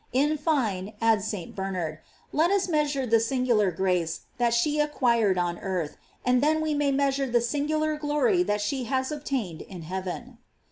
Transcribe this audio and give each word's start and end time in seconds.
f 0.01 0.05
In 0.13 0.35
fine, 0.35 0.93
adds 0.99 1.27
St. 1.27 1.55
Bernard, 1.55 1.99
let 2.31 2.49
us 2.49 2.67
measure 2.67 3.05
the 3.05 3.19
sin* 3.19 3.45
gular 3.45 3.71
grace 3.75 4.21
that 4.39 4.51
she 4.51 4.79
acquired 4.79 5.37
on 5.37 5.59
earth, 5.59 5.95
and 6.25 6.41
then 6.41 6.59
we 6.59 6.73
may 6.73 6.91
measure 6.91 7.29
the 7.29 7.39
singular 7.39 7.97
glory 7.97 8.41
that 8.41 8.61
she 8.61 8.85
has 8.85 9.11
obtained 9.11 9.61
in 9.61 9.83
heaven. 9.83 10.39